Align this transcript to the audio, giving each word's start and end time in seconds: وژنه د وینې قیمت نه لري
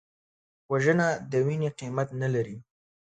وژنه 0.71 1.07
د 1.31 1.33
وینې 1.45 1.69
قیمت 1.79 2.07
نه 2.21 2.27
لري 2.33 2.57